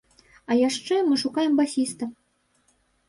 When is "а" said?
0.53-0.55